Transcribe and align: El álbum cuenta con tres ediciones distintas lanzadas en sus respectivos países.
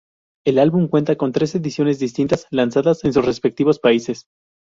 El 0.47 0.57
álbum 0.57 0.87
cuenta 0.87 1.15
con 1.15 1.31
tres 1.31 1.53
ediciones 1.53 1.99
distintas 1.99 2.47
lanzadas 2.49 3.03
en 3.03 3.13
sus 3.13 3.23
respectivos 3.23 3.77
países. 3.77 4.25